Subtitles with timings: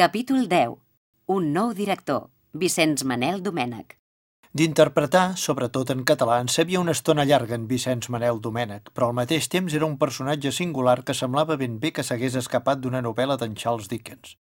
[0.00, 0.78] Capítol 10.
[1.26, 3.98] Un nou director, Vicenç Manel Domènech.
[4.56, 9.18] D'interpretar, sobretot en català, en sabia una estona llarga en Vicenç Manel Domènech, però al
[9.18, 13.36] mateix temps era un personatge singular que semblava ben bé que s'hagués escapat d'una novel·la
[13.36, 14.38] d'en Charles Dickens.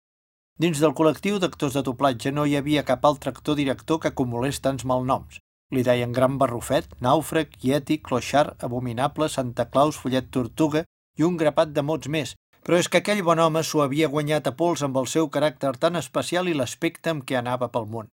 [0.56, 4.88] Dins del col·lectiu d'actors de doblatge no hi havia cap altre actor-director que acumulés tants
[4.88, 5.44] malnoms.
[5.76, 10.88] Li deien Gran Barrufet, Nàufrag, Yeti, Clochard, Abominable, Santa Claus, Follet Tortuga
[11.20, 14.48] i un grapat de mots més, però és que aquell bon home s'ho havia guanyat
[14.48, 18.10] a pols amb el seu caràcter tan especial i l'aspecte amb què anava pel món.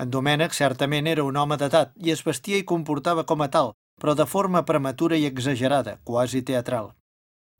[0.00, 3.74] En Domènec certament era un home d'edat i es vestia i comportava com a tal,
[4.00, 6.94] però de forma prematura i exagerada, quasi teatral.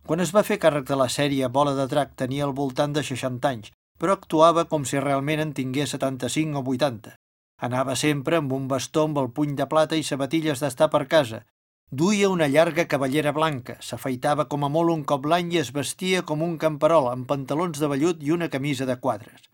[0.06, 3.02] Quan es va fer càrrec de la sèrie Bola de Drac tenia al voltant de
[3.04, 7.12] 60 anys, però actuava com si realment en tingués 75 o 80.
[7.68, 11.42] Anava sempre amb un bastó amb el puny de plata i sabatilles d'estar per casa.
[11.92, 16.20] Duia una llarga cavallera blanca, s'afeitava com a molt un cop l'any i es vestia
[16.22, 19.48] com un camperol, amb pantalons de vellut i una camisa de quadres.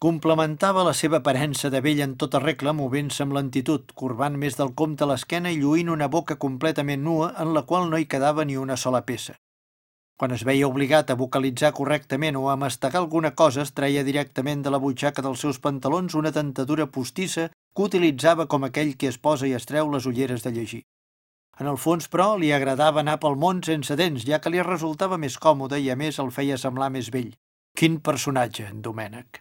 [0.00, 4.72] Complementava la seva aparença de vell en tota regla movent-se amb lentitud, corbant més del
[4.72, 8.56] compte l'esquena i lluint una boca completament nua en la qual no hi quedava ni
[8.56, 9.36] una sola peça.
[10.16, 14.64] Quan es veia obligat a vocalitzar correctament o a mastegar alguna cosa, es treia directament
[14.64, 19.20] de la butxaca dels seus pantalons una tentadura postissa que utilitzava com aquell que es
[19.20, 20.84] posa i es treu les ulleres de llegir.
[21.60, 25.18] En el fons, però, li agradava anar pel món sense dents, ja que li resultava
[25.20, 27.30] més còmode i, a més, el feia semblar més vell.
[27.78, 29.40] Quin personatge, en Domènec!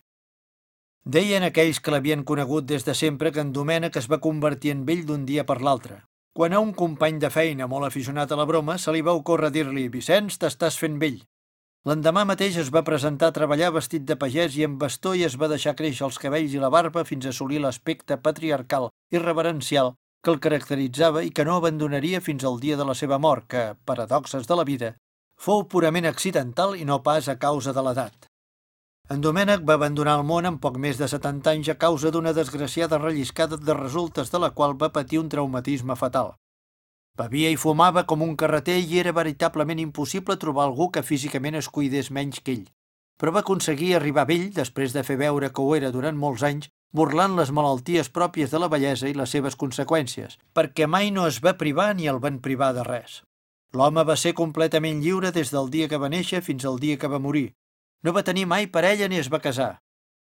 [1.04, 4.86] Deien aquells que l'havien conegut des de sempre que en Domènec es va convertir en
[4.88, 6.04] vell d'un dia per l'altre.
[6.34, 9.50] Quan a un company de feina molt aficionat a la broma se li va ocórrer
[9.52, 11.20] dir-li «Vicenç, t'estàs fent vell».
[11.84, 15.36] L'endemà mateix es va presentar a treballar vestit de pagès i amb bastó i es
[15.36, 19.92] va deixar créixer els cabells i la barba fins a assolir l'aspecte patriarcal i reverencial
[20.24, 23.64] que el caracteritzava i que no abandonaria fins al dia de la seva mort, que,
[23.86, 24.94] paradoxes de la vida,
[25.36, 28.30] fou purament accidental i no pas a causa de l'edat.
[29.12, 32.32] En Domènec va abandonar el món amb poc més de 70 anys a causa d'una
[32.38, 36.32] desgraciada relliscada de resultes de la qual va patir un traumatisme fatal.
[37.20, 41.68] Bevia i fumava com un carreter i era veritablement impossible trobar algú que físicament es
[41.68, 42.64] cuidés menys que ell.
[43.20, 46.72] Però va aconseguir arribar vell, després de fer veure que ho era durant molts anys,
[46.94, 51.42] burlant les malalties pròpies de la bellesa i les seves conseqüències, perquè mai no es
[51.44, 53.24] va privar ni el van privar de res.
[53.74, 57.10] L'home va ser completament lliure des del dia que va néixer fins al dia que
[57.10, 57.50] va morir,
[58.04, 59.80] no va tenir mai parella ni es va casar.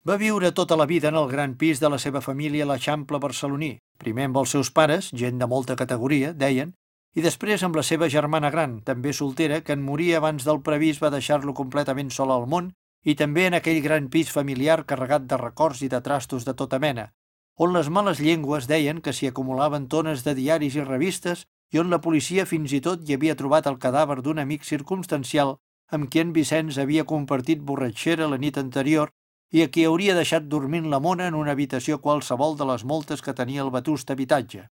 [0.06, 3.18] Va viure tota la vida en el gran pis de la seva família a l'Eixample
[3.18, 6.74] barceloní, primer amb els seus pares, gent de molta categoria, deien,
[7.14, 11.02] i després amb la seva germana gran, també soltera, que en morir abans del previst
[11.02, 12.70] va deixar-lo completament sol al món,
[13.04, 16.80] i també en aquell gran pis familiar carregat de records i de trastos de tota
[16.80, 17.10] mena,
[17.56, 21.90] on les males llengües deien que s'hi acumulaven tones de diaris i revistes i on
[21.90, 25.56] la policia fins i tot hi havia trobat el cadàver d'un amic circumstancial
[25.94, 29.12] amb qui en Vicenç havia compartit borratxera la nit anterior
[29.54, 33.22] i a qui hauria deixat dormint la mona en una habitació qualsevol de les moltes
[33.22, 34.64] que tenia el vetust habitatge.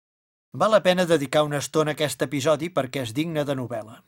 [0.53, 4.03] Val la pena dedicar una estona a aquest episodi perquè és digne de novel·la.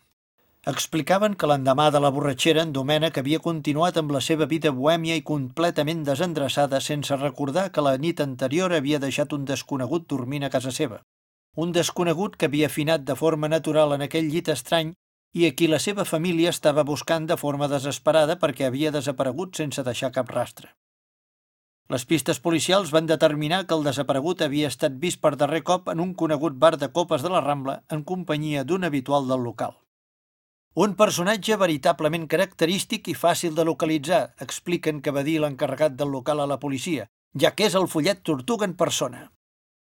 [0.71, 5.19] Explicaven que l'endemà de la borratxera en Domènec havia continuat amb la seva vida bohèmia
[5.19, 10.51] i completament desendreçada sense recordar que la nit anterior havia deixat un desconegut dormint a
[10.55, 11.03] casa seva.
[11.67, 14.95] Un desconegut que havia afinat de forma natural en aquell llit estrany
[15.37, 19.85] i a qui la seva família estava buscant de forma desesperada perquè havia desaparegut sense
[19.85, 20.73] deixar cap rastre.
[21.93, 26.01] Les pistes policials van determinar que el desaparegut havia estat vist per darrer cop en
[26.01, 29.84] un conegut bar de copes de la Rambla en companyia d'un habitual del local.
[30.83, 36.41] Un personatge veritablement característic i fàcil de localitzar, expliquen que va dir l'encarregat del local
[36.43, 37.05] a la policia,
[37.43, 39.21] ja que és el follet Tortuga en persona.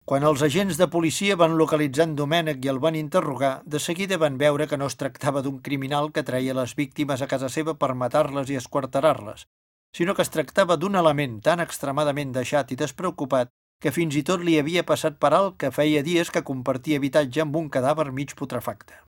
[0.07, 4.15] Quan els agents de policia van localitzar en Domènec i el van interrogar, de seguida
[4.21, 7.75] van veure que no es tractava d'un criminal que treia les víctimes a casa seva
[7.75, 9.43] per matar-les i esquarterar-les,
[9.91, 13.51] sinó que es tractava d'un element tan extremadament deixat i despreocupat
[13.83, 17.43] que fins i tot li havia passat per alt que feia dies que compartia habitatge
[17.43, 19.01] amb un cadàver mig putrefacte.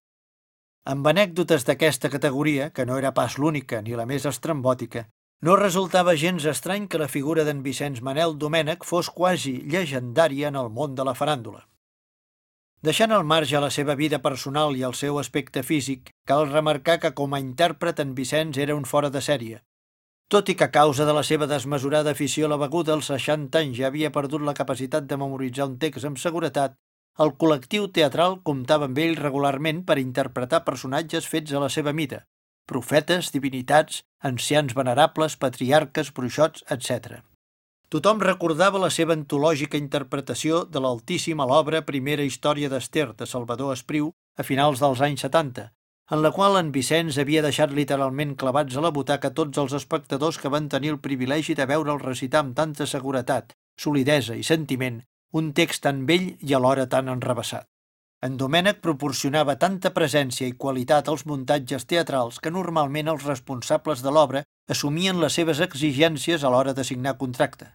[0.90, 5.04] Amb anècdotes d'aquesta categoria, que no era pas l'única ni la més estrambòtica,
[5.46, 10.58] no resultava gens estrany que la figura d'en Vicenç Manel Domènech fos quasi llegendària en
[10.58, 11.62] el món de la faràndula.
[12.82, 17.14] Deixant al marge la seva vida personal i el seu aspecte físic, cal remarcar que
[17.14, 19.62] com a intèrpret en Vicenç era un fora de sèrie.
[20.30, 23.62] Tot i que a causa de la seva desmesurada afició a la beguda als 60
[23.62, 26.80] anys ja havia perdut la capacitat de memoritzar un text amb seguretat,
[27.24, 32.22] el col·lectiu teatral comptava amb ell regularment per interpretar personatges fets a la seva mida,
[32.72, 37.20] profetes, divinitats, ancians venerables, patriarques, bruixots, etc.
[37.92, 44.14] Tothom recordava la seva antològica interpretació de l'altíssima l'obra Primera història d'Ester de Salvador Espriu
[44.38, 45.68] a finals dels anys 70,
[46.16, 50.40] en la qual en Vicenç havia deixat literalment clavats a la butaca tots els espectadors
[50.40, 55.52] que van tenir el privilegi de veure'l recitar amb tanta seguretat, solidesa i sentiment un
[55.54, 57.68] text tan vell i alhora tan enrebaçat.
[58.26, 64.12] En Domènec proporcionava tanta presència i qualitat als muntatges teatrals que normalment els responsables de
[64.12, 67.70] l'obra assumien les seves exigències a l'hora de signar contracte.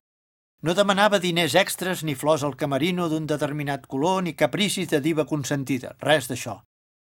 [0.60, 5.24] No demanava diners extras ni flors al camerino d'un determinat color ni capricis de diva
[5.24, 6.60] consentida, res d'això.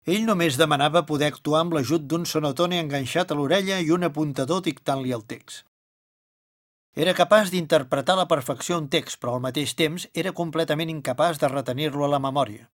[0.05, 4.65] Ell només demanava poder actuar amb l'ajut d'un sonotone enganxat a l'orella i un apuntador
[4.67, 5.65] dictant-li el text.
[6.95, 11.39] Era capaç d'interpretar a la perfecció un text, però al mateix temps era completament incapaç
[11.41, 12.69] de retenir-lo a la memòria.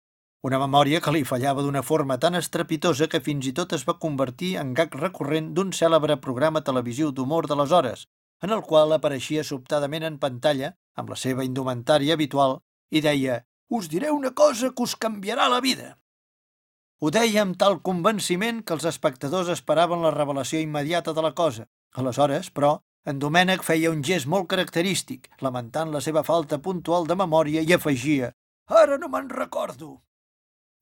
[0.47, 3.97] Una memòria que li fallava d'una forma tan estrepitosa que fins i tot es va
[4.05, 8.07] convertir en gag recurrent d'un cèlebre programa televisiu d'humor de les hores,
[8.41, 12.61] en el qual apareixia sobtadament en pantalla, amb la seva indumentària habitual,
[12.95, 15.97] i deia «Us diré una cosa que us canviarà la vida».
[17.03, 21.67] Ho deia amb tal convenciment que els espectadors esperaven la revelació immediata de la cosa.
[21.91, 27.17] Aleshores, però, en Domènec feia un gest molt característic, lamentant la seva falta puntual de
[27.19, 28.31] memòria i afegia
[28.81, 29.99] «Ara no me'n recordo».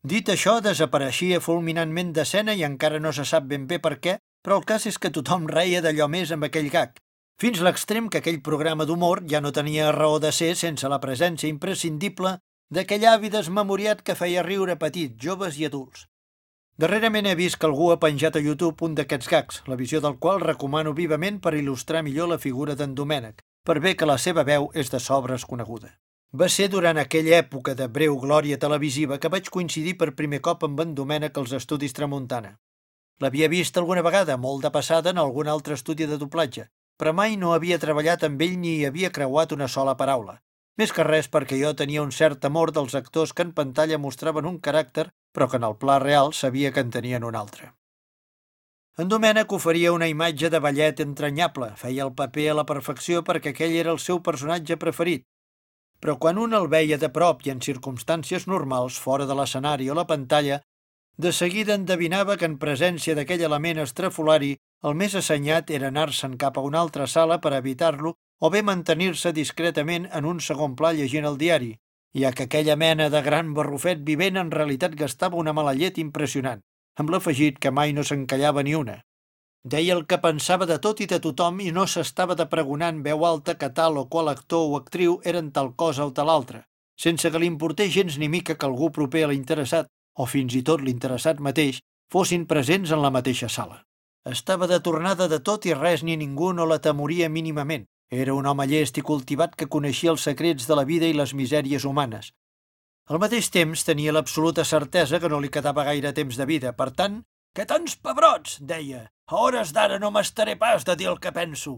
[0.04, 4.60] Dit això, desapareixia fulminantment d'escena i encara no se sap ben bé per què, però
[4.60, 6.96] el cas és que tothom reia d'allò més amb aquell gag,
[7.40, 11.52] fins l'extrem que aquell programa d'humor ja no tenia raó de ser sense la presència
[11.52, 12.38] imprescindible
[12.74, 16.08] d'aquell avi desmemoriat que feia riure petits, joves i adults.
[16.76, 20.16] Darrerament he vist que algú ha penjat a YouTube un d'aquests gags, la visió del
[20.18, 24.42] qual recomano vivament per il·lustrar millor la figura d'en Domènec, per bé que la seva
[24.48, 25.92] veu és de sobres coneguda.
[26.34, 30.66] Va ser durant aquella època de breu glòria televisiva que vaig coincidir per primer cop
[30.66, 32.56] amb en Domènec als estudis Tramuntana.
[33.22, 37.38] L'havia vist alguna vegada, molt de passada, en algun altre estudi de doblatge, però mai
[37.38, 40.40] no havia treballat amb ell ni hi havia creuat una sola paraula.
[40.82, 44.50] Més que res perquè jo tenia un cert amor dels actors que en pantalla mostraven
[44.50, 47.74] un caràcter, però que en el pla real sabia que en tenien un altre.
[49.02, 53.54] En Domènec oferia una imatge de ballet entranyable, feia el paper a la perfecció perquè
[53.54, 55.26] aquell era el seu personatge preferit,
[56.04, 59.98] però quan un el veia de prop i en circumstàncies normals, fora de l'escenari o
[59.98, 60.60] la pantalla,
[61.18, 64.52] de seguida endevinava que en presència d'aquell element estrafolari
[64.90, 68.14] el més assenyat era anar-se'n cap a una altra sala per evitar-lo
[68.44, 71.72] o bé mantenir-se discretament en un segon pla llegint el diari,
[72.14, 76.62] ja que aquella mena de gran barrufet vivent en realitat gastava una mala llet impressionant,
[76.96, 79.02] amb l'afegit que mai no s'encallava ni una.
[79.64, 83.02] Deia el que pensava de tot i de tothom i no s'estava de pregonar en
[83.04, 86.66] veu alta que tal o qual actor o actriu eren tal cosa o tal altra,
[87.00, 89.88] sense que li importés gens ni mica que algú proper a l'interessat,
[90.20, 91.80] o fins i tot l'interessat mateix,
[92.12, 93.82] fossin presents en la mateixa sala.
[94.30, 97.88] Estava de tornada de tot i res ni ningú no la temoria mínimament.
[98.14, 101.32] Era un home llest i cultivat que coneixia els secrets de la vida i les
[101.34, 102.28] misèries humanes.
[103.10, 106.92] Al mateix temps tenia l'absoluta certesa que no li quedava gaire temps de vida, per
[107.00, 107.24] tant,
[107.58, 111.74] que tants pebrots, deia, a hores d'ara no m'estaré pas de dir el que penso.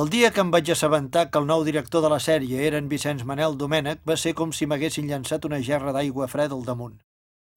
[0.00, 2.88] El dia que em vaig assabentar que el nou director de la sèrie era en
[2.88, 6.96] Vicenç Manel Domènech va ser com si m'haguessin llançat una gerra d'aigua freda al damunt.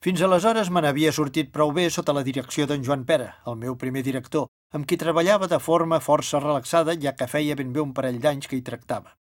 [0.05, 3.77] Fins aleshores me n'havia sortit prou bé sota la direcció d'en Joan Pera, el meu
[3.83, 4.45] primer director,
[4.77, 8.45] amb qui treballava de forma força relaxada, ja que feia ben bé un parell d'anys
[8.51, 9.15] que hi tractava.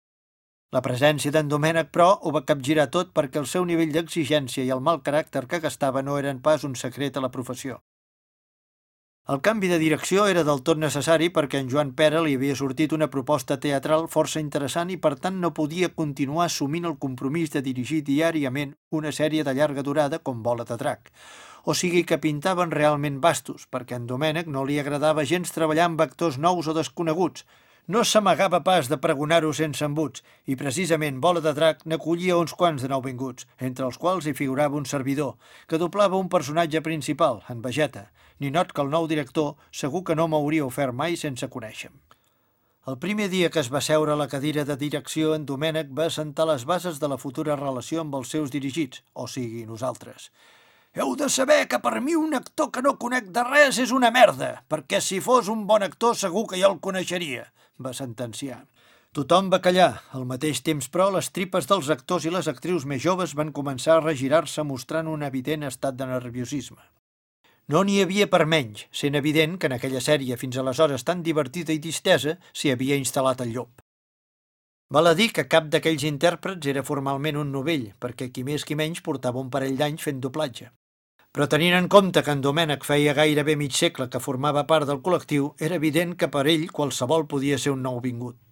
[0.76, 4.72] La presència d'en Domènec, però, ho va capgirar tot perquè el seu nivell d'exigència i
[4.76, 7.80] el mal caràcter que gastava no eren pas un secret a la professió.
[9.34, 12.92] El canvi de direcció era del tot necessari perquè en Joan Pera li havia sortit
[12.94, 17.62] una proposta teatral força interessant i per tant no podia continuar assumint el compromís de
[17.68, 21.10] dirigir diàriament una sèrie de llarga durada com Bola de Drac.
[21.64, 26.06] O sigui que pintaven realment bastos, perquè en Domènec no li agradava gens treballar amb
[26.06, 27.42] actors nous o desconeguts,
[27.88, 32.86] no s'amagava pas de pregonar-ho sense embuts, i precisament Bola de Drac n'acollia uns quants
[32.86, 35.34] de nouvinguts, entre els quals hi figurava un servidor,
[35.66, 40.16] que doblava un personatge principal, en Vegeta, ni not que el nou director segur que
[40.18, 41.98] no m'hauria ofert mai sense conèixer-me.
[42.86, 46.04] El primer dia que es va seure a la cadira de direcció, en Domènec va
[46.06, 50.30] assentar les bases de la futura relació amb els seus dirigits, o sigui, nosaltres.
[50.94, 54.12] Heu de saber que per mi un actor que no conec de res és una
[54.14, 57.48] merda, perquè si fos un bon actor segur que jo el coneixeria,
[57.82, 58.62] va sentenciar.
[59.16, 59.90] Tothom va callar.
[60.12, 63.94] Al mateix temps, però, les tripes dels actors i les actrius més joves van començar
[63.96, 66.82] a regirar-se mostrant un evident estat de nerviosisme.
[67.74, 71.74] No n'hi havia per menys, sent evident que en aquella sèrie fins aleshores tan divertida
[71.74, 73.82] i distesa s'hi havia instal·lat el llop.
[74.94, 78.78] Val a dir que cap d'aquells intèrprets era formalment un novell, perquè qui més qui
[78.78, 80.70] menys portava un parell d'anys fent doblatge.
[81.34, 85.02] Però tenint en compte que en Domènec feia gairebé mig segle que formava part del
[85.02, 88.45] col·lectiu, era evident que per ell qualsevol podia ser un nou vingut.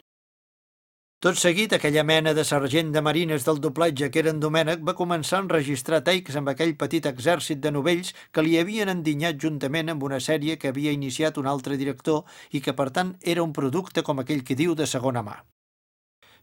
[1.24, 4.92] Tot seguit, aquella mena de sergent de marines del doblatge que era en Domènec va
[4.98, 9.88] començar a enregistrar takes amb aquell petit exèrcit de novells que li havien endinyat juntament
[9.88, 13.54] amb una sèrie que havia iniciat un altre director i que, per tant, era un
[13.56, 15.38] producte, com aquell que diu, de segona mà.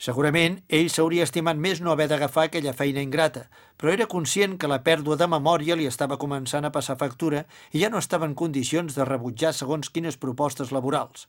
[0.02, 3.44] Segurament, ell s'hauria estimat més no haver d'agafar aquella feina ingrata,
[3.78, 7.86] però era conscient que la pèrdua de memòria li estava començant a passar factura i
[7.86, 11.28] ja no estava en condicions de rebutjar segons quines propostes laborals.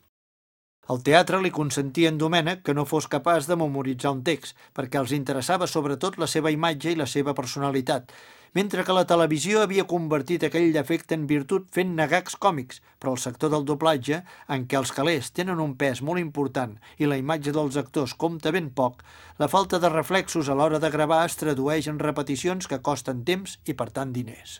[0.91, 4.99] El teatre li consentia en Domènec que no fos capaç de memoritzar un text, perquè
[4.99, 8.11] els interessava sobretot la seva imatge i la seva personalitat,
[8.53, 13.23] mentre que la televisió havia convertit aquell defecte en virtut fent negacs còmics, però el
[13.23, 14.19] sector del doblatge,
[14.51, 18.51] en què els calés tenen un pes molt important i la imatge dels actors compta
[18.51, 18.99] ben poc,
[19.39, 23.55] la falta de reflexos a l'hora de gravar es tradueix en repeticions que costen temps
[23.63, 24.59] i, per tant, diners.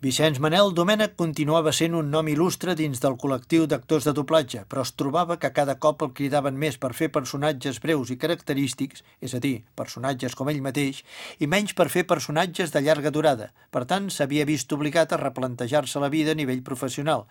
[0.00, 4.84] Vicenç Manel Domènech continuava sent un nom il·lustre dins del col·lectiu d'actors de doblatge, però
[4.86, 9.34] es trobava que cada cop el cridaven més per fer personatges breus i característics, és
[9.34, 11.00] a dir, personatges com ell mateix,
[11.42, 13.48] i menys per fer personatges de llarga durada.
[13.74, 17.26] Per tant, s'havia vist obligat a replantejar-se la vida a nivell professional,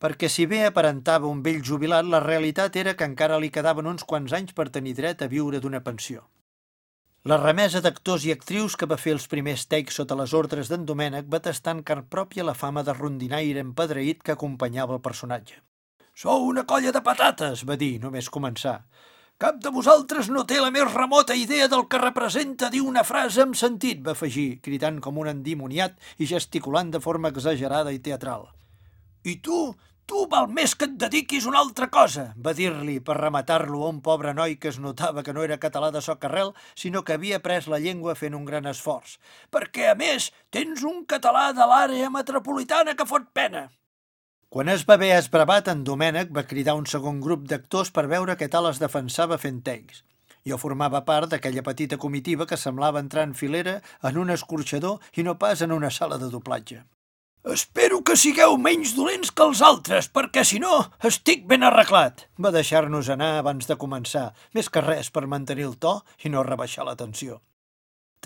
[0.00, 4.08] perquè si bé aparentava un vell jubilat, la realitat era que encara li quedaven uns
[4.08, 6.24] quants anys per tenir dret a viure d'una pensió.
[7.26, 10.84] La remesa d'actors i actrius que va fer els primers takes sota les ordres d'en
[10.86, 15.56] Domènec va tastar en carn pròpia la fama de rondinaire empedreït que acompanyava el personatge.
[16.14, 18.76] «Sou una colla de patates», va dir, només començar.
[19.42, 23.42] «Cap de vosaltres no té la més remota idea del que representa dir una frase
[23.42, 28.46] amb sentit», va afegir, cridant com un endimoniat i gesticulant de forma exagerada i teatral.
[29.26, 29.74] «I tu,
[30.06, 33.98] Tu val més que et dediquis una altra cosa, va dir-li per rematar-lo a un
[34.08, 37.40] pobre noi que es notava que no era català de soc arrel, sinó que havia
[37.42, 39.16] pres la llengua fent un gran esforç.
[39.50, 43.66] Perquè, a més, tens un català de l'àrea metropolitana que fot pena.
[44.48, 48.38] Quan es va haver esbravat, en Domènec va cridar un segon grup d'actors per veure
[48.38, 50.04] què tal es defensava fent takes.
[50.46, 55.26] Jo formava part d'aquella petita comitiva que semblava entrar en filera en un escorxador i
[55.26, 56.84] no pas en una sala de doblatge.
[57.46, 62.24] Espero que sigueu menys dolents que els altres, perquè si no, estic ben arreglat.
[62.42, 65.92] Va deixar-nos anar abans de començar, més que res per mantenir el to
[66.26, 67.38] i no rebaixar la tensió.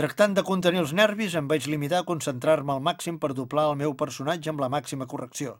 [0.00, 3.77] Tractant de contenir els nervis, em vaig limitar a concentrar-me al màxim per doblar el
[3.83, 5.59] meu personatge amb la màxima correcció.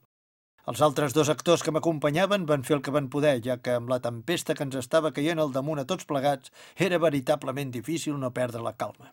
[0.64, 3.93] Els altres dos actors que m'acompanyaven van fer el que van poder, ja que amb
[3.93, 6.49] la tempesta que ens estava caient al damunt a tots plegats,
[6.88, 9.12] era veritablement difícil no perdre la calma.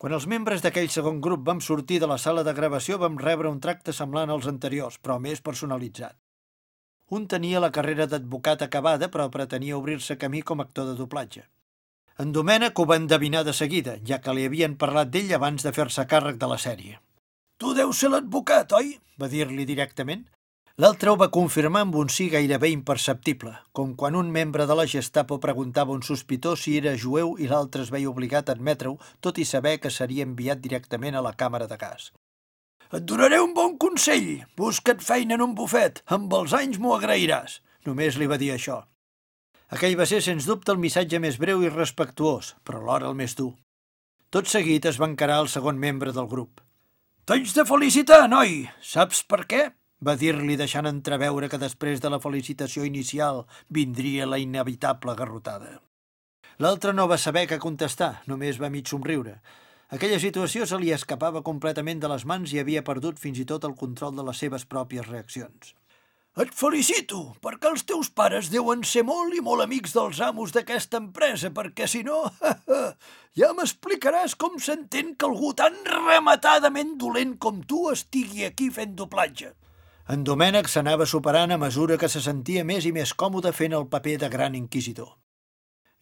[0.00, 3.50] Quan els membres d'aquell segon grup vam sortir de la sala de gravació vam rebre
[3.52, 6.16] un tracte semblant als anteriors, però més personalitzat.
[7.16, 11.44] Un tenia la carrera d'advocat acabada, però pretenia obrir-se camí com a actor de doblatge.
[12.24, 15.72] En Domènec ho va endevinar de seguida, ja que li havien parlat d'ell abans de
[15.76, 16.96] fer-se càrrec de la sèrie.
[17.60, 18.94] Tu deus ser l'advocat, oi?
[19.20, 20.24] va dir-li directament.
[20.80, 24.86] L'altre ho va confirmar amb un sí gairebé imperceptible, com quan un membre de la
[24.88, 29.36] Gestapo preguntava un sospitós si era jueu i l'altre es veia obligat a admetre-ho, tot
[29.42, 32.06] i saber que seria enviat directament a la càmera de gas.
[32.96, 34.30] Et donaré un bon consell.
[34.56, 36.00] Busca't feina en un bufet.
[36.16, 37.58] Amb els anys m'ho agrairàs.
[37.84, 38.78] Només li va dir això.
[39.76, 43.36] Aquell va ser, sens dubte, el missatge més breu i respectuós, però alhora el més
[43.36, 43.50] dur.
[44.32, 46.64] Tot seguit es va encarar el segon membre del grup.
[47.28, 48.64] T'haig de felicitar, noi!
[48.80, 49.62] Saps per què?
[50.00, 55.78] Va dir-li deixant entreveure que després de la felicitació inicial vindria la inevitable garrotada.
[56.60, 59.38] L'altre no va saber què contestar, només va mig somriure.
[59.96, 63.64] Aquella situació se li escapava completament de les mans i havia perdut fins i tot
[63.68, 65.74] el control de les seves pròpies reaccions.
[66.38, 71.00] Et felicito, perquè els teus pares deuen ser molt i molt amics dels amos d'aquesta
[71.02, 72.20] empresa, perquè si no,
[73.40, 79.50] ja m'explicaràs com s'entén que algú tan rematadament dolent com tu estigui aquí fent doblatge.
[80.10, 83.84] En Domènec s'anava superant a mesura que se sentia més i més còmode fent el
[83.90, 85.10] paper de gran inquisidor.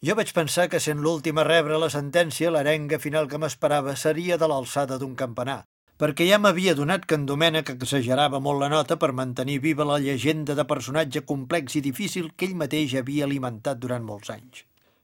[0.01, 4.37] Jo vaig pensar que sent l'últim a rebre la sentència, l'arenga final que m'esperava seria
[4.41, 5.59] de l'alçada d'un campanar,
[6.01, 9.99] perquè ja m'havia donat que en Domènec exagerava molt la nota per mantenir viva la
[10.01, 14.63] llegenda de personatge complex i difícil que ell mateix havia alimentat durant molts anys.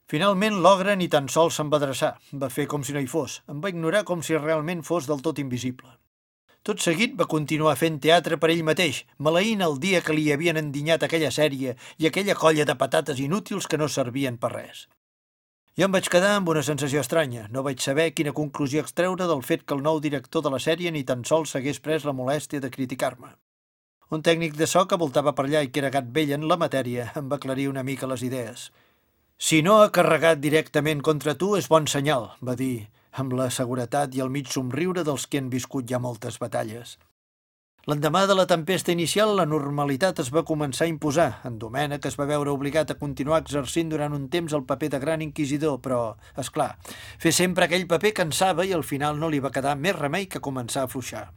[0.10, 2.16] Finalment, l'ogre ni tan sols se'n va adreçar.
[2.42, 3.38] Va fer com si no hi fos.
[3.54, 5.94] Em va ignorar com si realment fos del tot invisible.
[6.66, 10.58] Tot seguit va continuar fent teatre per ell mateix, maleint el dia que li havien
[10.58, 14.88] endinyat aquella sèrie i aquella colla de patates inútils que no servien per res.
[15.78, 17.46] Jo em vaig quedar amb una sensació estranya.
[17.52, 20.94] No vaig saber quina conclusió extreure del fet que el nou director de la sèrie
[20.96, 23.36] ni tan sols s'hagués pres la molèstia de criticar-me.
[24.10, 26.58] Un tècnic de so que voltava per allà i que era gat vell en la
[26.58, 28.70] matèria em va aclarir una mica les idees.
[29.38, 32.88] Si no ha carregat directament contra tu és bon senyal, va dir,
[33.22, 36.98] amb la seguretat i el mig somriure dels que han viscut ja moltes batalles.
[37.86, 41.28] L'endemà de la tempesta inicial, la normalitat es va començar a imposar.
[41.46, 45.02] En Domènec es va veure obligat a continuar exercint durant un temps el paper de
[45.04, 46.02] gran inquisidor, però,
[46.42, 46.72] és clar,
[47.22, 50.42] fer sempre aquell paper cansava i al final no li va quedar més remei que
[50.42, 51.28] començar a afluixar.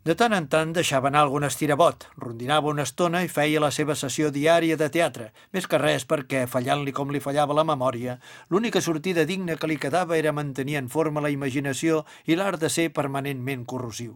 [0.00, 3.92] De tant en tant deixava anar algun estirabot, rondinava una estona i feia la seva
[4.02, 8.14] sessió diària de teatre, més que res perquè, fallant-li com li fallava la memòria,
[8.48, 12.70] l'única sortida digna que li quedava era mantenir en forma la imaginació i l'art de
[12.72, 14.14] ser permanentment corrosiu.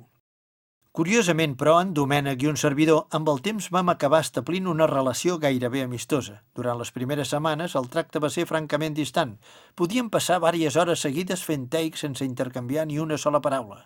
[0.96, 5.36] Curiosament, però, en Domènec i un servidor, amb el temps vam acabar establint una relació
[5.42, 6.38] gairebé amistosa.
[6.56, 9.36] Durant les primeres setmanes el tracte va ser francament distant.
[9.74, 13.82] Podíem passar vàries hores seguides fent takes sense intercanviar ni una sola paraula.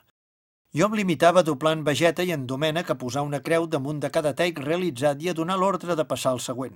[0.77, 4.03] Jo em limitava a doblar en Vegeta i en Domènec a posar una creu damunt
[4.03, 6.75] de cada take realitzat i a donar l'ordre de passar al següent.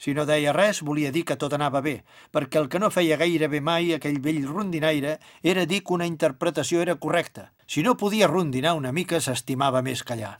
[0.00, 1.94] Si no deia res, volia dir que tot anava bé,
[2.32, 5.14] perquè el que no feia gairebé mai aquell vell rondinaire
[5.54, 7.52] era dir que una interpretació era correcta.
[7.66, 10.38] Si no podia rondinar una mica, s'estimava més callar.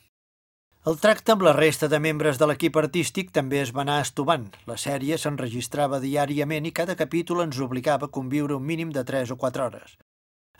[0.88, 4.47] El tracte amb la resta de membres de l'equip artístic també es va anar estovant.
[4.69, 9.33] La sèrie s'enregistrava diàriament i cada capítol ens obligava a conviure un mínim de 3
[9.37, 9.99] o 4 hores.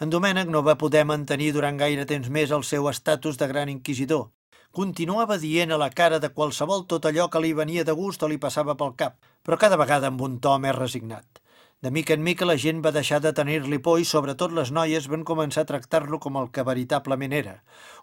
[0.01, 3.69] En Domènec no va poder mantenir durant gaire temps més el seu estatus de gran
[3.69, 4.31] inquisidor.
[4.79, 8.31] Continuava dient a la cara de qualsevol tot allò que li venia de gust o
[8.33, 11.43] li passava pel cap, però cada vegada amb un to més resignat.
[11.85, 15.11] De mica en mica la gent va deixar de tenir-li por i sobretot les noies
[15.13, 17.55] van començar a tractar-lo com el que veritablement era,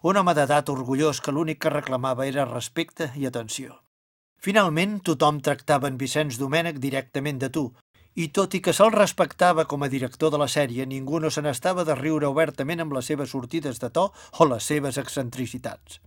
[0.02, 3.74] un home d'edat orgullós que l'únic que reclamava era respecte i atenció.
[4.38, 7.64] Finalment, tothom tractava en Vicenç Domènec directament de tu,
[8.18, 11.42] i tot i que se'l respectava com a director de la sèrie, ningú no se
[11.44, 16.00] n'estava de riure obertament amb les seves sortides de to o les seves excentricitats.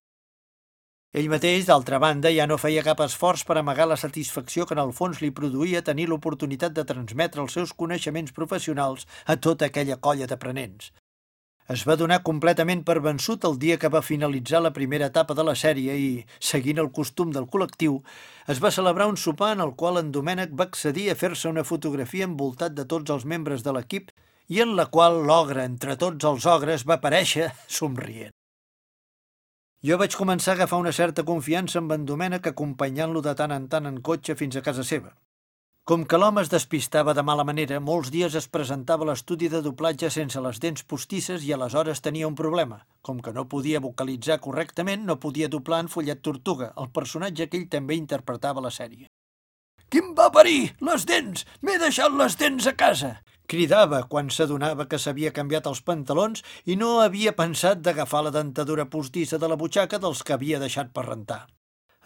[1.15, 4.84] Ell mateix, d'altra banda, ja no feia cap esforç per amagar la satisfacció que en
[4.84, 10.00] el fons li produïa tenir l'oportunitat de transmetre els seus coneixements professionals a tota aquella
[10.00, 10.91] colla d'aprenents.
[11.72, 15.44] Es va donar completament per vençut el dia que va finalitzar la primera etapa de
[15.48, 16.10] la sèrie i,
[16.48, 18.01] seguint el costum del col·lectiu,
[18.51, 21.63] es va celebrar un sopar en el qual en Domènec va accedir a fer-se una
[21.63, 24.12] fotografia envoltat de tots els membres de l'equip
[24.51, 27.48] i en la qual l'ogre entre tots els ogres va aparèixer
[27.80, 28.36] somrient.
[29.88, 33.72] Jo vaig començar a agafar una certa confiança amb en Domènec acompanyant-lo de tant en
[33.72, 35.16] tant en cotxe fins a casa seva.
[35.90, 39.64] Com que l'home es despistava de mala manera, molts dies es presentava a l'estudi de
[39.66, 42.84] doblatge sense les dents postisses i aleshores tenia un problema.
[43.01, 47.58] Com que no podia vocalitzar correctament, no podia doblar en Follet Tortuga, el personatge que
[47.58, 49.10] ell també interpretava la sèrie.
[49.90, 50.70] Qui em va parir?
[50.88, 51.48] Les dents!
[51.66, 53.10] M'he deixat les dents a casa!
[53.50, 58.86] Cridava quan s'adonava que s'havia canviat els pantalons i no havia pensat d'agafar la dentadura
[58.86, 61.42] postissa de la butxaca dels que havia deixat per rentar.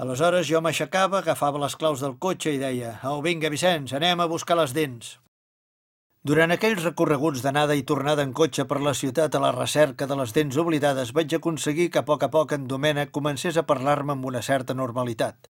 [0.03, 4.27] Aleshores jo m'aixecava, agafava les claus del cotxe i deia «Au, vinga, Vicenç, anem a
[4.27, 5.13] buscar les dents».
[6.25, 10.17] Durant aquells recorreguts d'anada i tornada en cotxe per la ciutat a la recerca de
[10.19, 14.11] les dents oblidades, vaig aconseguir que a poc a poc en Domènec comencés a parlar-me
[14.17, 15.47] amb una certa normalitat.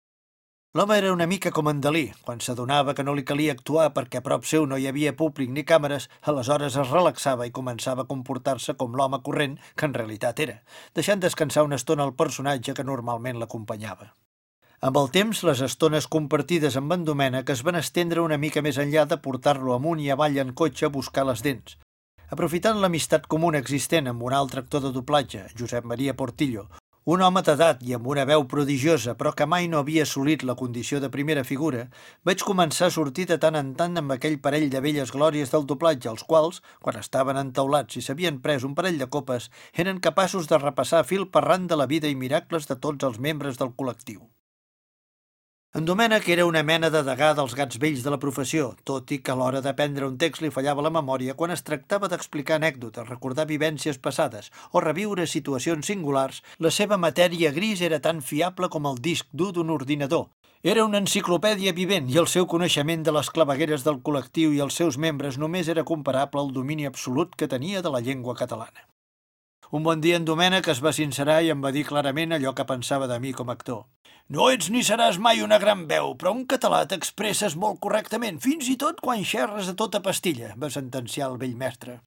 [0.73, 2.05] L'home era una mica com en Dalí.
[2.25, 5.51] Quan s'adonava que no li calia actuar perquè a prop seu no hi havia públic
[5.53, 10.41] ni càmeres, aleshores es relaxava i començava a comportar-se com l'home corrent que en realitat
[10.47, 10.63] era,
[10.95, 14.15] deixant descansar una estona el personatge que normalment l'acompanyava.
[14.87, 18.79] Amb el temps, les estones compartides amb en Domènec es van estendre una mica més
[18.81, 21.75] enllà de portar-lo amunt i avall en cotxe a buscar les dents.
[22.33, 26.65] Aprofitant l'amistat comuna existent amb un altre actor de doblatge, Josep Maria Portillo,
[27.13, 30.57] un home d'edat i amb una veu prodigiosa, però que mai no havia assolit la
[30.63, 31.85] condició de primera figura,
[32.25, 35.69] vaig començar a sortir de tant en tant amb aquell parell de velles glòries del
[35.69, 40.49] doblatge, els quals, quan estaven entaulats i s'havien pres un parell de copes, eren capaços
[40.49, 44.25] de repassar fil per de la vida i miracles de tots els membres del col·lectiu.
[45.79, 49.21] En Domènec era una mena de degà dels gats vells de la professió, tot i
[49.23, 53.07] que a l'hora d'aprendre un text li fallava la memòria quan es tractava d'explicar anècdotes,
[53.07, 58.89] recordar vivències passades o reviure situacions singulars, la seva matèria gris era tan fiable com
[58.91, 60.27] el disc dur d'un ordinador.
[60.61, 64.75] Era una enciclopèdia vivent i el seu coneixement de les clavegueres del col·lectiu i els
[64.75, 68.89] seus membres només era comparable al domini absolut que tenia de la llengua catalana.
[69.71, 72.67] Un bon dia en Domènec es va sincerar i em va dir clarament allò que
[72.67, 73.85] pensava de mi com a actor.
[74.31, 78.69] No ets ni seràs mai una gran veu, però un català t'expresses molt correctament, fins
[78.71, 81.97] i tot quan xerres a tota pastilla, va sentenciar el vell mestre.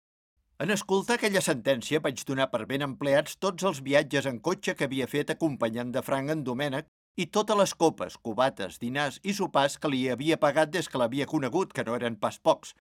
[0.64, 4.88] En escoltar aquella sentència vaig donar per ben empleats tots els viatges en cotxe que
[4.88, 6.88] havia fet acompanyant de franc en Domènec
[7.20, 11.28] i totes les copes, cubates, dinars i sopars que li havia pagat des que l'havia
[11.28, 12.72] conegut, que no eren pas pocs.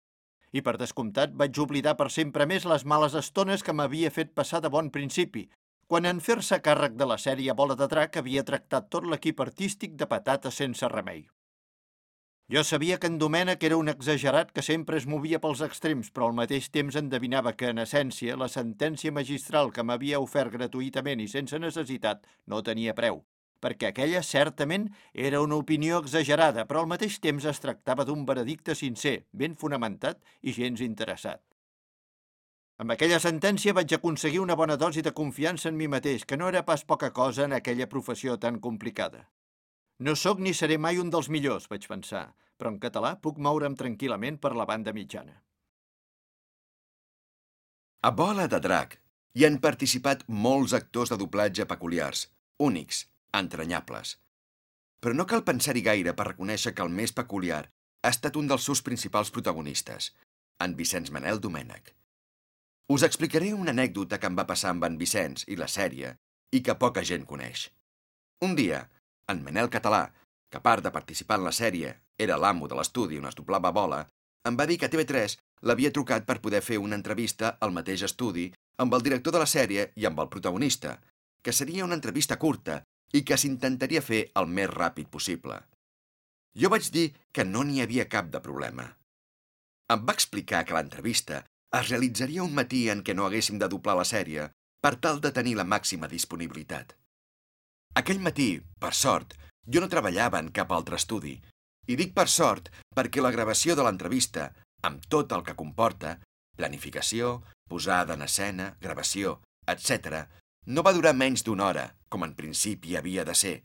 [0.56, 4.63] I per descomptat vaig oblidar per sempre més les males estones que m'havia fet passar
[4.63, 5.49] de bon principi,
[5.93, 9.91] quan en fer-se càrrec de la sèrie Bola de Drac havia tractat tot l'equip artístic
[9.99, 11.19] de patates sense remei.
[12.49, 16.32] Jo sabia que en Domènec era un exagerat que sempre es movia pels extrems, però
[16.32, 21.29] al mateix temps endevinava que, en essència, la sentència magistral que m'havia ofert gratuïtament i
[21.29, 23.21] sense necessitat no tenia preu,
[23.62, 28.73] perquè aquella certament era una opinió exagerada, però al mateix temps es tractava d'un veredicte
[28.73, 31.52] sincer, ben fonamentat i gens interessat.
[32.81, 36.47] Amb aquella sentència vaig aconseguir una bona dosi de confiança en mi mateix, que no
[36.49, 39.27] era pas poca cosa en aquella professió tan complicada.
[39.99, 43.77] No sóc ni seré mai un dels millors, vaig pensar, però en català puc moure'm
[43.77, 45.38] tranquil·lament per la banda mitjana.
[48.01, 48.97] A Bola de Drac
[49.38, 52.27] hi han participat molts actors de doblatge peculiars,
[52.59, 53.05] únics,
[53.38, 54.17] entranyables.
[54.99, 57.67] Però no cal pensar-hi gaire per reconèixer que el més peculiar
[58.03, 60.12] ha estat un dels seus principals protagonistes,
[60.59, 61.93] en Vicenç Manel Domènech.
[62.93, 66.12] Us explicaré una anècdota que em va passar amb en Vicenç i la sèrie
[66.53, 67.63] i que poca gent coneix.
[68.45, 68.82] Un dia,
[69.34, 70.01] en Manel Català,
[70.51, 71.93] que a part de participar en la sèrie
[72.25, 74.03] era l'amo de l'estudi on es doblava bola,
[74.45, 75.34] em va dir que TV3
[75.69, 78.43] l'havia trucat per poder fer una entrevista al mateix estudi
[78.86, 80.99] amb el director de la sèrie i amb el protagonista,
[81.41, 82.84] que seria una entrevista curta
[83.17, 85.58] i que s'intentaria fer el més ràpid possible.
[86.53, 88.86] Jo vaig dir que no n'hi havia cap de problema.
[89.89, 91.41] Em va explicar que l'entrevista
[91.77, 94.49] es realitzaria un matí en què no haguéssim de doblar la sèrie
[94.83, 96.93] per tal de tenir la màxima disponibilitat.
[98.01, 98.49] Aquell matí,
[98.81, 99.33] per sort,
[99.65, 101.33] jo no treballava en cap altre estudi.
[101.88, 104.51] I dic per sort perquè la gravació de l'entrevista,
[104.83, 106.17] amb tot el que comporta,
[106.57, 110.25] planificació, posada en escena, gravació, etc.,
[110.67, 113.57] no va durar menys d'una hora, com en principi havia de ser,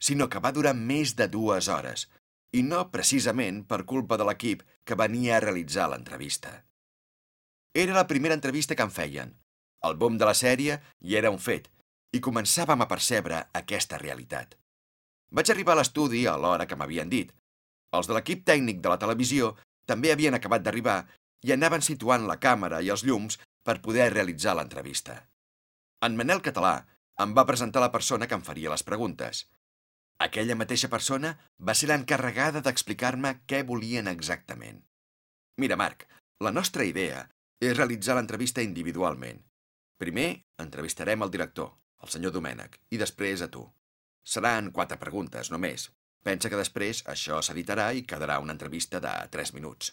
[0.00, 2.08] sinó que va durar més de dues hores,
[2.52, 6.62] i no precisament per culpa de l'equip que venia a realitzar l'entrevista.
[7.74, 9.30] Era la primera entrevista que em feien.
[9.88, 11.70] El bom de la sèrie hi era un fet,
[12.12, 14.58] i començàvem a percebre aquesta realitat.
[15.32, 17.32] Vaig arribar a l'estudi a l'hora que m'havien dit.
[17.96, 19.54] Els de l'equip tècnic de la televisió
[19.88, 20.98] també havien acabat d'arribar
[21.48, 25.16] i anaven situant la càmera i els llums per poder realitzar l'entrevista.
[26.04, 26.76] En Manel Català
[27.24, 29.46] em va presentar la persona que em faria les preguntes.
[30.20, 34.82] Aquella mateixa persona va ser l'encarregada d'explicar-me què volien exactament.
[35.56, 36.04] Mira, Marc,
[36.44, 37.24] la nostra idea
[37.62, 39.38] és realitzar l'entrevista individualment.
[40.02, 41.68] Primer, entrevistarem el director,
[42.02, 43.62] el senyor Domènec, i després a tu.
[44.26, 45.90] Seran quatre preguntes, només.
[46.26, 49.92] Pensa que després això s'editarà i quedarà una entrevista de 3 minuts.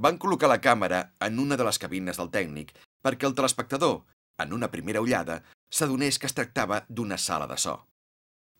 [0.00, 2.72] Van col·locar la càmera en una de les cabines del tècnic
[3.04, 4.02] perquè el telespectador,
[4.40, 5.42] en una primera ullada,
[5.72, 7.76] s'adonés que es tractava d'una sala de so.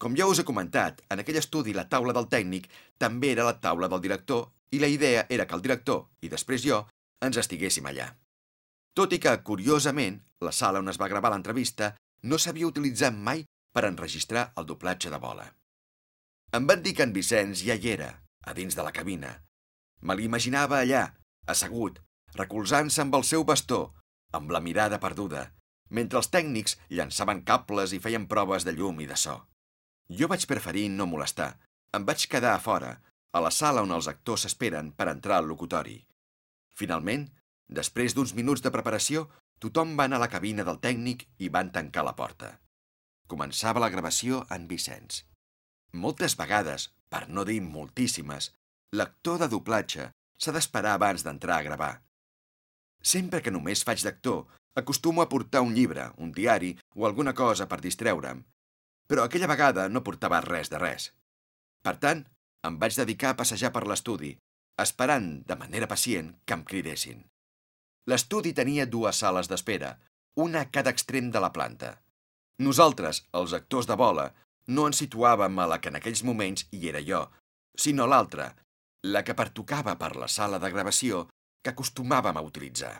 [0.00, 2.68] Com ja us he comentat, en aquell estudi la taula del tècnic
[3.00, 6.64] també era la taula del director i la idea era que el director, i després
[6.64, 6.82] jo,
[7.24, 8.10] ens estiguéssim allà.
[8.96, 11.92] Tot i que, curiosament, la sala on es va gravar l'entrevista
[12.24, 13.44] no s'havia utilitzat mai
[13.76, 15.46] per enregistrar el doblatge de bola.
[16.56, 18.08] Em van dir que en Vicenç ja hi era,
[18.46, 19.34] a dins de la cabina.
[20.00, 21.02] Me l'imaginava allà,
[21.46, 22.00] assegut,
[22.38, 23.80] recolzant-se amb el seu bastó,
[24.32, 25.50] amb la mirada perduda,
[25.90, 29.36] mentre els tècnics llançaven cables i feien proves de llum i de so.
[30.08, 31.56] Jo vaig preferir no molestar.
[31.94, 32.92] Em vaig quedar a fora,
[33.32, 35.98] a la sala on els actors s'esperen per entrar al locutori.
[36.76, 37.26] Finalment,
[37.80, 39.26] després d'uns minuts de preparació,
[39.64, 42.50] Tothom va anar a la cabina del tècnic i van tancar la porta.
[43.32, 45.22] Començava la gravació en Vicenç.
[45.96, 48.50] Moltes vegades, per no dir moltíssimes,
[48.92, 51.92] l'actor de doblatge s'ha d'esperar abans d'entrar a gravar.
[53.00, 54.44] Sempre que només faig d'actor,
[54.76, 58.42] acostumo a portar un llibre, un diari o alguna cosa per distreure'm,
[59.08, 61.12] però aquella vegada no portava res de res.
[61.82, 62.26] Per tant,
[62.66, 64.34] em vaig dedicar a passejar per l'estudi,
[64.82, 67.22] esperant, de manera pacient, que em cridessin.
[68.10, 69.96] L'estudi tenia dues sales d'espera,
[70.36, 71.96] una a cada extrem de la planta.
[72.62, 74.28] Nosaltres, els actors de bola,
[74.68, 77.24] no ens situàvem a la que en aquells moments hi era jo,
[77.76, 78.52] sinó l'altra,
[79.06, 81.26] la que pertocava per la sala de gravació
[81.62, 82.94] que acostumàvem a utilitzar.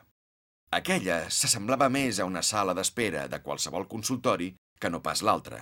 [0.77, 5.61] Aquella s'assemblava més a una sala d'espera de qualsevol consultori que no pas l'altra.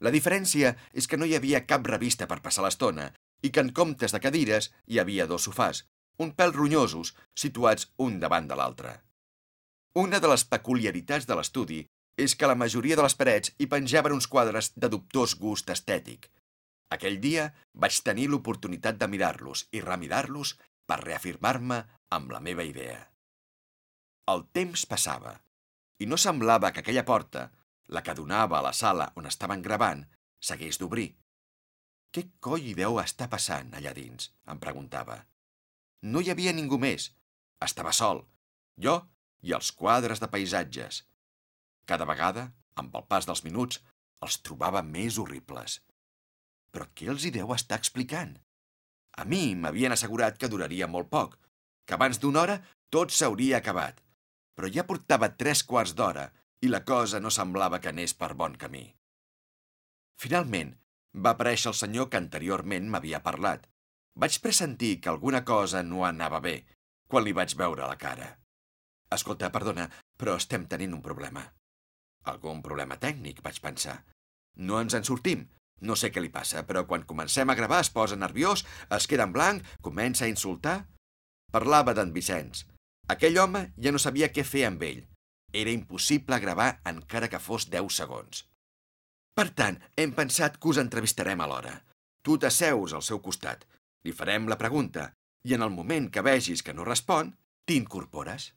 [0.00, 3.10] La diferència és que no hi havia cap revista per passar l'estona
[3.42, 5.84] i que en comptes de cadires hi havia dos sofàs,
[6.20, 8.92] un pèl ronyosos, situats un davant de l'altre.
[10.00, 11.80] Una de les peculiaritats de l'estudi
[12.20, 16.28] és que la majoria de les parets hi penjaven uns quadres de dubtós gust estètic.
[16.94, 17.46] Aquell dia
[17.84, 21.78] vaig tenir l'oportunitat de mirar-los i remirar-los per reafirmar-me
[22.16, 22.98] amb la meva idea.
[24.30, 25.38] El temps passava
[26.00, 27.48] i no semblava que aquella porta,
[27.94, 30.04] la que donava a la sala on estaven gravant,
[30.40, 31.10] s'hagués d'obrir.
[32.10, 34.30] Què coi hi deu estar passant allà dins?
[34.52, 35.20] em preguntava.
[36.02, 37.10] No hi havia ningú més.
[37.66, 38.24] Estava sol.
[38.86, 38.96] Jo
[39.46, 41.04] i els quadres de paisatges.
[41.86, 42.48] Cada vegada,
[42.82, 43.80] amb el pas dels minuts,
[44.24, 45.78] els trobava més horribles.
[46.74, 48.34] Però què els hi deu estar explicant?
[49.20, 51.38] A mi m'havien assegurat que duraria molt poc,
[51.86, 52.58] que abans d'una hora
[52.94, 54.02] tot s'hauria acabat,
[54.54, 56.28] però ja portava tres quarts d'hora
[56.60, 58.84] i la cosa no semblava que anés per bon camí.
[60.20, 60.74] Finalment,
[61.14, 63.66] va aparèixer el senyor que anteriorment m'havia parlat.
[64.20, 66.56] Vaig pressentir que alguna cosa no anava bé
[67.10, 68.36] quan li vaig veure la cara.
[69.10, 71.42] Escolta, perdona, però estem tenint un problema.
[72.30, 73.96] Algun problema tècnic, vaig pensar.
[74.56, 75.48] No ens en sortim.
[75.80, 79.24] No sé què li passa, però quan comencem a gravar es posa nerviós, es queda
[79.26, 80.76] en blanc, comença a insultar.
[81.50, 82.66] Parlava d'en Vicenç.
[83.10, 85.00] Aquell home ja no sabia què fer amb ell.
[85.56, 88.44] Era impossible gravar encara que fos 10 segons.
[89.36, 91.76] Per tant, hem pensat que us entrevistarem alhora.
[92.22, 93.64] Tu t'asseus al seu costat,
[94.04, 95.10] li farem la pregunta
[95.48, 97.32] i en el moment que vegis que no respon,
[97.64, 98.50] t'incorpores.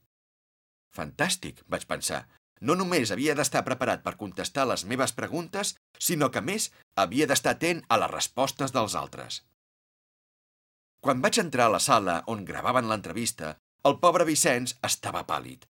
[0.94, 2.26] Fantàstic, vaig pensar.
[2.62, 7.56] No només havia d'estar preparat per contestar les meves preguntes, sinó que, més, havia d'estar
[7.58, 9.42] atent a les respostes dels altres.
[11.04, 13.58] Quan vaig entrar a la sala on gravaven l'entrevista,
[13.90, 15.66] el pobre Vicenç estava pàl·lid.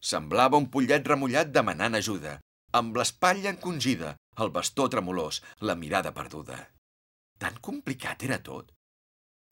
[0.00, 2.38] Semblava un pollet remullat demanant ajuda,
[2.80, 6.58] amb l'espatlla encongida, el bastó tremolós, la mirada perduda.
[7.38, 8.72] Tan complicat era tot?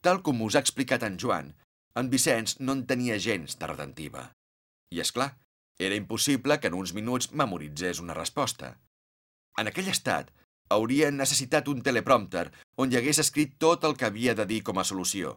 [0.03, 1.53] Tal com us ha explicat en Joan,
[1.97, 4.31] en Vicenç no en tenia gens de redentiva.
[4.93, 5.33] I, és clar,
[5.79, 8.77] era impossible que en uns minuts memoritzés una resposta.
[9.59, 10.31] En aquell estat,
[10.69, 12.49] hauria necessitat un teleprompter
[12.83, 15.37] on hi hagués escrit tot el que havia de dir com a solució.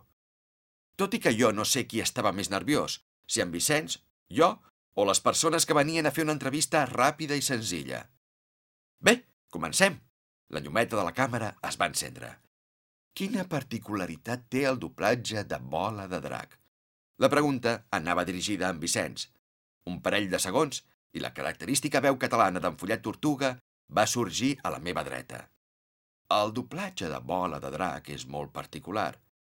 [1.00, 4.58] Tot i que jo no sé qui estava més nerviós, si en Vicenç, jo
[5.00, 8.04] o les persones que venien a fer una entrevista ràpida i senzilla.
[9.00, 9.14] Bé,
[9.50, 10.00] comencem.
[10.50, 12.32] La llumeta de la càmera es va encendre.
[13.14, 16.56] Quina particularitat té el doblatge de Bola de Drac?
[17.20, 19.28] La pregunta anava dirigida a en Vicenç,
[19.92, 20.84] un parell de segons
[21.14, 23.56] i la característica veu catalana d'en Follet Tortuga
[24.00, 25.42] va sorgir a la meva dreta.
[26.36, 29.12] El doblatge de bola de drac és molt particular.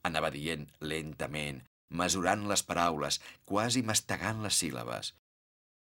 [0.07, 1.59] Anava dient lentament,
[1.90, 5.11] mesurant les paraules, quasi mastegant les síl·labes.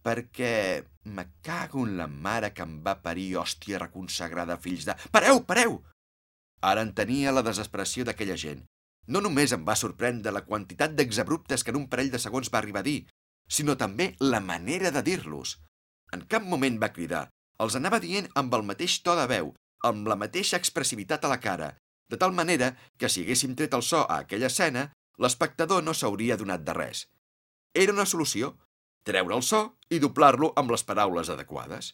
[0.04, 0.84] Perquè
[1.16, 4.96] me cago en la mare que em va parir, hòstia reconsagrada, fills de...
[5.12, 5.78] Pareu, pareu!
[6.60, 8.64] Ara entenia la desesperació d'aquella gent.
[9.08, 12.60] No només em va sorprendre la quantitat d'exabruptes que en un parell de segons va
[12.60, 12.98] arribar a dir,
[13.48, 15.58] sinó també la manera de dir-los.
[16.12, 17.26] En cap moment va cridar,
[17.60, 19.52] els anava dient amb el mateix to de veu,
[19.84, 21.74] amb la mateixa expressivitat a la cara,
[22.08, 24.88] de tal manera que si haguéssim tret el so a aquella escena,
[25.20, 27.04] l'espectador no s'hauria donat de res.
[27.74, 28.54] Era una solució,
[29.08, 31.92] treure el so i doblar-lo amb les paraules adequades.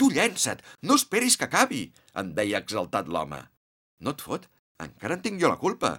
[0.00, 1.82] Tu llença't, no esperis que acabi,
[2.20, 3.40] em deia exaltat l'home.
[4.00, 4.46] No et fot,
[4.80, 5.98] encara en tinc jo la culpa.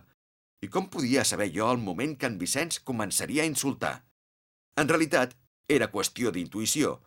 [0.61, 3.93] I com podia saber jo el moment que en Vicenç començaria a insultar?
[4.81, 5.35] En realitat,
[5.69, 6.97] era qüestió d'intuïció,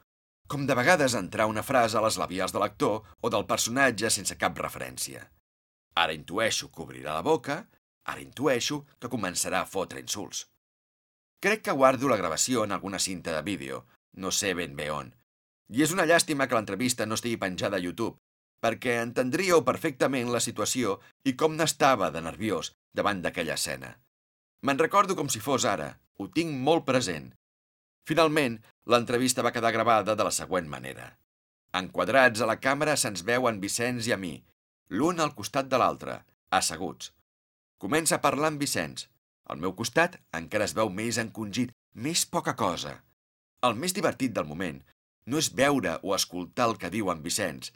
[0.46, 4.36] com de vegades entrar una frase a les labials de l'actor o del personatge sense
[4.38, 5.24] cap referència.
[5.98, 7.62] Ara intueixo que obrirà la boca,
[8.04, 10.44] ara intueixo que començarà a fotre insults.
[11.44, 13.84] Crec que guardo la gravació en alguna cinta de vídeo,
[14.16, 15.12] no sé ben bé on.
[15.68, 18.16] I és una llàstima que l'entrevista no estigui penjada a YouTube,
[18.64, 23.92] perquè entendríeu perfectament la situació i com n'estava de nerviós davant d'aquella escena.
[24.64, 27.34] Me'n recordo com si fos ara, ho tinc molt present,
[28.04, 28.58] Finalment,
[28.92, 31.06] l'entrevista va quedar gravada de la següent manera.
[31.80, 34.34] Enquadrats a la càmera se'ns veu en Vicenç i a mi,
[34.92, 36.18] l'un al costat de l'altre,
[36.58, 37.12] asseguts.
[37.80, 39.08] Comença a parlar en Vicenç.
[39.50, 42.98] Al meu costat encara es veu més encongit, més poca cosa.
[43.64, 44.80] El més divertit del moment
[45.30, 47.70] no és veure o escoltar el que diu en Vicenç,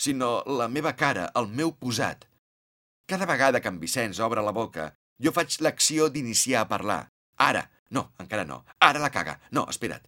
[0.00, 2.26] sinó la meva cara, el meu posat.
[3.10, 7.00] Cada vegada que en Vicenç obre la boca, jo faig l'acció d'iniciar a parlar.
[7.36, 8.62] Ara, no, encara no.
[8.80, 9.36] Ara la caga.
[9.50, 10.06] No, espera't.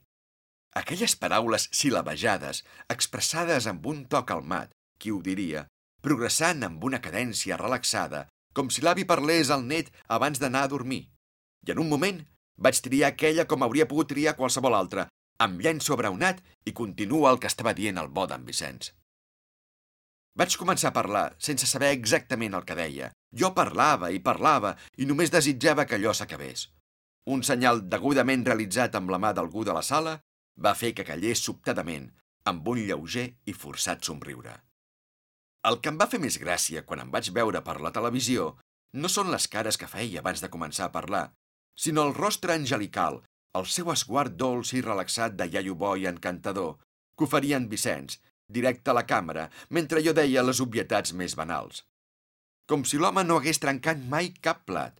[0.80, 5.66] Aquelles paraules silabejades, expressades amb un to calmat, qui ho diria,
[6.00, 11.06] progressant amb una cadència relaxada, com si l'avi parlés al net abans d'anar a dormir.
[11.66, 12.20] I en un moment
[12.56, 15.06] vaig triar aquella com hauria pogut triar qualsevol altra,
[15.38, 18.92] amb llenço abraonat i continua el que estava dient el bo d'en Vicenç.
[20.38, 23.10] Vaig començar a parlar sense saber exactament el que deia.
[23.32, 26.68] Jo parlava i parlava i només desitjava que allò s'acabés.
[27.32, 30.18] Un senyal degudament realitzat amb la mà d'algú de la sala
[30.56, 32.08] va fer que callés sobtadament,
[32.44, 34.56] amb un lleuger i forçat somriure.
[35.68, 38.48] El que em va fer més gràcia quan em vaig veure per la televisió
[39.02, 41.24] no són les cares que feia abans de començar a parlar,
[41.84, 43.20] sinó el rostre angelical,
[43.58, 46.74] el seu esguard dolç i relaxat de iaio bo i encantador,
[47.16, 48.18] que oferia en Vicenç,
[48.58, 51.84] directe a la càmera, mentre jo deia les obvietats més banals.
[52.68, 54.98] Com si l'home no hagués trencat mai cap plat,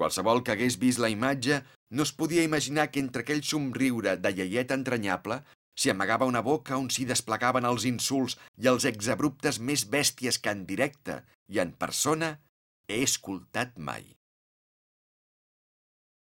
[0.00, 1.58] Qualsevol que hagués vist la imatge
[1.92, 5.42] no es podia imaginar que entre aquell somriure de iaiet entranyable
[5.80, 10.52] s'hi amagava una boca on s'hi desplegaven els insults i els exabruptes més bèsties que
[10.52, 12.34] en directe i en persona
[12.90, 14.04] he escoltat mai.